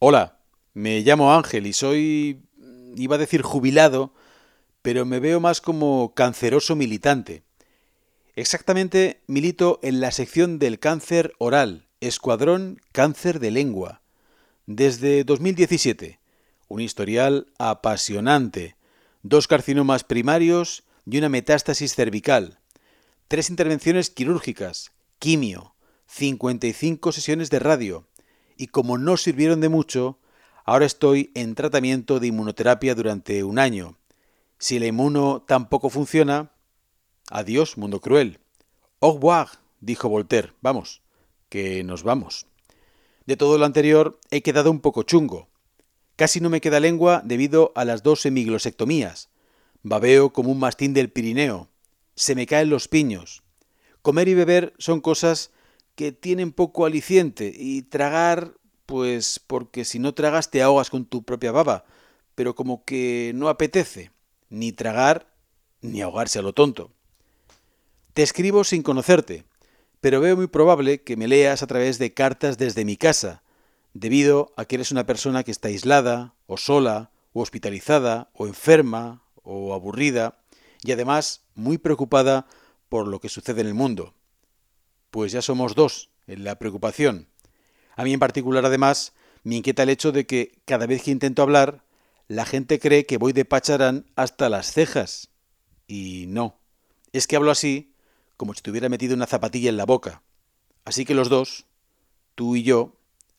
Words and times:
Hola, 0.00 0.38
me 0.74 1.00
llamo 1.00 1.34
Ángel 1.34 1.66
y 1.66 1.72
soy... 1.72 2.44
iba 2.94 3.16
a 3.16 3.18
decir 3.18 3.42
jubilado, 3.42 4.14
pero 4.80 5.04
me 5.04 5.18
veo 5.18 5.40
más 5.40 5.60
como 5.60 6.14
canceroso 6.14 6.76
militante. 6.76 7.42
Exactamente 8.36 9.22
milito 9.26 9.80
en 9.82 10.00
la 10.00 10.12
sección 10.12 10.60
del 10.60 10.78
cáncer 10.78 11.32
oral, 11.38 11.88
Escuadrón 12.00 12.80
Cáncer 12.92 13.40
de 13.40 13.50
Lengua. 13.50 14.00
Desde 14.66 15.24
2017, 15.24 16.20
un 16.68 16.80
historial 16.80 17.48
apasionante, 17.58 18.76
dos 19.24 19.48
carcinomas 19.48 20.04
primarios 20.04 20.84
y 21.06 21.18
una 21.18 21.28
metástasis 21.28 21.96
cervical, 21.96 22.60
tres 23.26 23.50
intervenciones 23.50 24.10
quirúrgicas, 24.10 24.92
quimio, 25.18 25.74
55 26.06 27.10
sesiones 27.10 27.50
de 27.50 27.58
radio, 27.58 28.06
y 28.58 28.66
como 28.66 28.98
no 28.98 29.16
sirvieron 29.16 29.60
de 29.60 29.70
mucho, 29.70 30.18
ahora 30.66 30.84
estoy 30.84 31.30
en 31.34 31.54
tratamiento 31.54 32.20
de 32.20 32.26
inmunoterapia 32.26 32.94
durante 32.94 33.44
un 33.44 33.58
año. 33.58 33.96
Si 34.58 34.78
la 34.78 34.86
inmuno 34.86 35.44
tampoco 35.46 35.88
funciona, 35.88 36.50
adiós, 37.30 37.78
mundo 37.78 38.00
cruel. 38.00 38.40
Au 39.00 39.14
revoir, 39.14 39.48
dijo 39.80 40.08
Voltaire. 40.08 40.52
Vamos, 40.60 41.00
que 41.48 41.84
nos 41.84 42.02
vamos. 42.02 42.46
De 43.24 43.36
todo 43.36 43.56
lo 43.56 43.64
anterior 43.64 44.18
he 44.30 44.42
quedado 44.42 44.70
un 44.70 44.80
poco 44.80 45.04
chungo. 45.04 45.48
Casi 46.16 46.40
no 46.40 46.50
me 46.50 46.60
queda 46.60 46.80
lengua 46.80 47.22
debido 47.24 47.72
a 47.76 47.84
las 47.84 48.02
dos 48.02 48.26
hemiglosectomías. 48.26 49.30
Babeo 49.84 50.32
como 50.32 50.50
un 50.50 50.58
mastín 50.58 50.92
del 50.92 51.10
Pirineo. 51.12 51.68
Se 52.16 52.34
me 52.34 52.46
caen 52.46 52.70
los 52.70 52.88
piños. 52.88 53.44
Comer 54.02 54.26
y 54.26 54.34
beber 54.34 54.74
son 54.78 55.00
cosas 55.00 55.52
que 55.98 56.12
tienen 56.12 56.52
poco 56.52 56.86
aliciente 56.86 57.52
y 57.52 57.82
tragar, 57.82 58.54
pues 58.86 59.40
porque 59.44 59.84
si 59.84 59.98
no 59.98 60.14
tragas 60.14 60.48
te 60.48 60.62
ahogas 60.62 60.90
con 60.90 61.04
tu 61.04 61.24
propia 61.24 61.50
baba, 61.50 61.86
pero 62.36 62.54
como 62.54 62.84
que 62.84 63.32
no 63.34 63.48
apetece 63.48 64.12
ni 64.48 64.70
tragar 64.70 65.34
ni 65.80 66.00
ahogarse 66.00 66.38
a 66.38 66.42
lo 66.42 66.52
tonto. 66.52 66.92
Te 68.14 68.22
escribo 68.22 68.62
sin 68.62 68.84
conocerte, 68.84 69.44
pero 70.00 70.20
veo 70.20 70.36
muy 70.36 70.46
probable 70.46 71.02
que 71.02 71.16
me 71.16 71.26
leas 71.26 71.64
a 71.64 71.66
través 71.66 71.98
de 71.98 72.14
cartas 72.14 72.58
desde 72.58 72.84
mi 72.84 72.96
casa, 72.96 73.42
debido 73.92 74.52
a 74.56 74.66
que 74.66 74.76
eres 74.76 74.92
una 74.92 75.04
persona 75.04 75.42
que 75.42 75.50
está 75.50 75.66
aislada, 75.66 76.36
o 76.46 76.58
sola, 76.58 77.10
o 77.32 77.40
hospitalizada, 77.42 78.30
o 78.34 78.46
enferma, 78.46 79.24
o 79.42 79.74
aburrida, 79.74 80.38
y 80.84 80.92
además 80.92 81.42
muy 81.56 81.76
preocupada 81.76 82.46
por 82.88 83.08
lo 83.08 83.18
que 83.18 83.28
sucede 83.28 83.62
en 83.62 83.66
el 83.66 83.74
mundo 83.74 84.14
pues 85.10 85.32
ya 85.32 85.42
somos 85.42 85.74
dos 85.74 86.10
en 86.26 86.44
la 86.44 86.58
preocupación. 86.58 87.28
A 87.96 88.04
mí 88.04 88.12
en 88.12 88.20
particular, 88.20 88.64
además, 88.64 89.12
me 89.42 89.56
inquieta 89.56 89.82
el 89.82 89.88
hecho 89.88 90.12
de 90.12 90.26
que 90.26 90.60
cada 90.64 90.86
vez 90.86 91.02
que 91.02 91.10
intento 91.10 91.42
hablar, 91.42 91.84
la 92.28 92.44
gente 92.44 92.78
cree 92.78 93.06
que 93.06 93.16
voy 93.16 93.32
de 93.32 93.44
pacharán 93.44 94.06
hasta 94.14 94.48
las 94.48 94.72
cejas. 94.72 95.30
Y 95.86 96.26
no, 96.28 96.60
es 97.12 97.26
que 97.26 97.36
hablo 97.36 97.50
así 97.50 97.94
como 98.36 98.54
si 98.54 98.62
tuviera 98.62 98.88
metido 98.88 99.14
una 99.14 99.26
zapatilla 99.26 99.70
en 99.70 99.76
la 99.76 99.86
boca. 99.86 100.22
Así 100.84 101.04
que 101.04 101.14
los 101.14 101.28
dos, 101.28 101.66
tú 102.34 102.54
y 102.56 102.62
yo, 102.62 102.94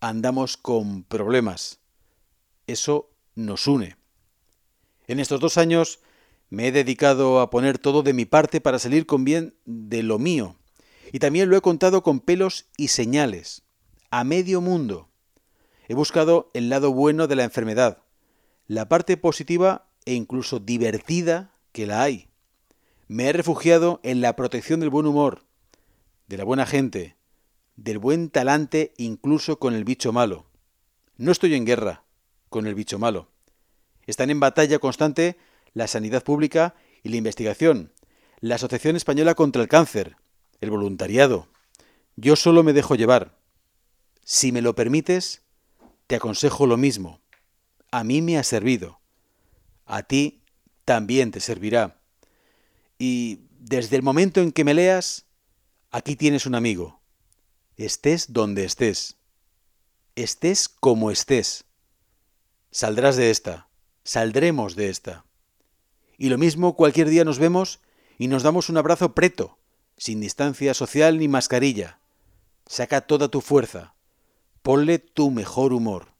andamos 0.00 0.56
con 0.56 1.04
problemas. 1.04 1.80
Eso 2.66 3.10
nos 3.34 3.66
une. 3.66 3.96
En 5.06 5.18
estos 5.18 5.40
dos 5.40 5.56
años 5.56 6.00
me 6.50 6.68
he 6.68 6.72
dedicado 6.72 7.40
a 7.40 7.48
poner 7.48 7.78
todo 7.78 8.02
de 8.02 8.12
mi 8.12 8.26
parte 8.26 8.60
para 8.60 8.78
salir 8.78 9.06
con 9.06 9.24
bien 9.24 9.54
de 9.64 10.02
lo 10.02 10.18
mío, 10.18 10.56
y 11.12 11.18
también 11.18 11.50
lo 11.50 11.56
he 11.56 11.60
contado 11.60 12.02
con 12.02 12.20
pelos 12.20 12.66
y 12.78 12.88
señales, 12.88 13.62
a 14.10 14.24
medio 14.24 14.62
mundo. 14.62 15.10
He 15.86 15.94
buscado 15.94 16.50
el 16.54 16.70
lado 16.70 16.92
bueno 16.92 17.28
de 17.28 17.36
la 17.36 17.44
enfermedad, 17.44 18.02
la 18.66 18.88
parte 18.88 19.18
positiva 19.18 19.90
e 20.06 20.14
incluso 20.14 20.58
divertida 20.58 21.54
que 21.72 21.86
la 21.86 22.02
hay. 22.02 22.28
Me 23.08 23.26
he 23.26 23.32
refugiado 23.34 24.00
en 24.02 24.22
la 24.22 24.34
protección 24.34 24.80
del 24.80 24.88
buen 24.88 25.06
humor, 25.06 25.44
de 26.28 26.38
la 26.38 26.44
buena 26.44 26.64
gente, 26.64 27.16
del 27.76 27.98
buen 27.98 28.30
talante 28.30 28.94
incluso 28.96 29.58
con 29.58 29.74
el 29.74 29.84
bicho 29.84 30.12
malo. 30.14 30.46
No 31.18 31.30
estoy 31.30 31.54
en 31.54 31.66
guerra 31.66 32.04
con 32.48 32.66
el 32.66 32.74
bicho 32.74 32.98
malo. 32.98 33.28
Están 34.06 34.30
en 34.30 34.40
batalla 34.40 34.78
constante 34.78 35.36
la 35.74 35.86
sanidad 35.88 36.24
pública 36.24 36.74
y 37.02 37.10
la 37.10 37.16
investigación, 37.16 37.92
la 38.40 38.54
Asociación 38.54 38.96
Española 38.96 39.34
contra 39.34 39.60
el 39.60 39.68
Cáncer, 39.68 40.16
el 40.62 40.70
voluntariado. 40.70 41.48
Yo 42.16 42.36
solo 42.36 42.62
me 42.62 42.72
dejo 42.72 42.94
llevar. 42.94 43.36
Si 44.24 44.52
me 44.52 44.62
lo 44.62 44.74
permites, 44.74 45.42
te 46.06 46.16
aconsejo 46.16 46.66
lo 46.66 46.76
mismo. 46.76 47.20
A 47.90 48.04
mí 48.04 48.22
me 48.22 48.38
ha 48.38 48.44
servido. 48.44 49.00
A 49.84 50.04
ti 50.04 50.44
también 50.84 51.32
te 51.32 51.40
servirá. 51.40 52.00
Y 52.96 53.40
desde 53.58 53.96
el 53.96 54.02
momento 54.02 54.40
en 54.40 54.52
que 54.52 54.64
me 54.64 54.72
leas, 54.72 55.26
aquí 55.90 56.14
tienes 56.14 56.46
un 56.46 56.54
amigo. 56.54 57.00
Estés 57.76 58.32
donde 58.32 58.64
estés. 58.64 59.16
Estés 60.14 60.68
como 60.68 61.10
estés. 61.10 61.64
Saldrás 62.70 63.16
de 63.16 63.30
esta. 63.30 63.68
Saldremos 64.04 64.76
de 64.76 64.90
esta. 64.90 65.24
Y 66.18 66.28
lo 66.28 66.38
mismo 66.38 66.76
cualquier 66.76 67.08
día 67.08 67.24
nos 67.24 67.40
vemos 67.40 67.80
y 68.16 68.28
nos 68.28 68.44
damos 68.44 68.68
un 68.68 68.76
abrazo 68.76 69.12
preto 69.12 69.58
sin 69.96 70.20
distancia 70.20 70.74
social 70.74 71.18
ni 71.18 71.28
mascarilla. 71.28 71.98
Saca 72.66 73.00
toda 73.02 73.28
tu 73.28 73.40
fuerza. 73.40 73.94
Ponle 74.62 74.98
tu 74.98 75.30
mejor 75.30 75.72
humor. 75.72 76.12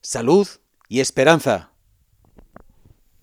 Salud 0.00 0.48
y 0.88 1.00
esperanza. 1.00 1.69